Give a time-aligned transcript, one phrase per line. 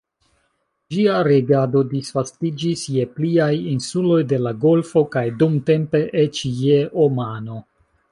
[0.93, 7.61] Ĝia regado disvastiĝis je pliaj insuloj de la golfo kaj dumtempe eĉ je Omano.